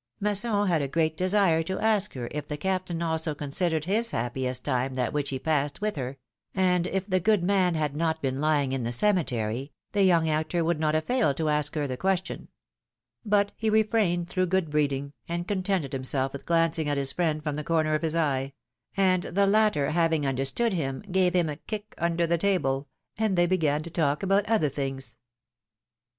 ^^ 0.00 0.02
Masson 0.18 0.66
had 0.66 0.80
a 0.80 0.88
great 0.88 1.14
desire 1.14 1.62
to 1.64 1.78
ask 1.78 2.14
her 2.14 2.26
if 2.30 2.48
the 2.48 2.56
Captain 2.56 3.02
also 3.02 3.34
considered 3.34 3.84
his 3.84 4.12
happiest 4.12 4.64
time 4.64 4.94
that 4.94 5.12
which 5.12 5.28
he 5.28 5.38
passed 5.38 5.82
with 5.82 5.96
her; 5.96 6.16
and 6.54 6.86
if 6.86 7.06
the 7.06 7.20
good 7.20 7.44
man 7.44 7.74
had 7.74 7.94
not 7.94 8.22
been 8.22 8.40
lying 8.40 8.72
in 8.72 8.82
the 8.82 8.92
cemetery, 8.92 9.72
the 9.92 10.00
youiig 10.08 10.26
actor 10.30 10.64
would 10.64 10.80
not 10.80 10.94
have 10.94 11.04
failed 11.04 11.36
to 11.36 11.50
ask 11.50 11.74
her 11.74 11.86
the 11.86 11.98
question; 11.98 12.48
but 13.26 13.52
he 13.58 13.68
refrained 13.68 14.26
through 14.26 14.46
good 14.46 14.70
breeding, 14.70 15.12
and 15.28 15.46
contented 15.46 15.92
himself 15.92 16.32
with 16.32 16.46
glancing 16.46 16.88
at 16.88 16.96
his 16.96 17.12
friend 17.12 17.44
from 17.44 17.56
the 17.56 17.62
corner 17.62 17.94
of 17.94 18.00
his 18.00 18.14
eye; 18.14 18.54
and 18.96 19.24
the 19.24 19.46
latter 19.46 19.90
having 19.90 20.26
understood 20.26 20.72
him, 20.72 21.02
gave 21.12 21.34
him 21.34 21.50
a 21.50 21.56
kick 21.56 21.94
under 21.98 22.26
the 22.26 22.38
table, 22.38 22.88
and 23.18 23.36
they 23.36 23.44
began 23.44 23.82
talking 23.82 24.26
about 24.26 24.46
other 24.48 24.70
things. 24.70 25.18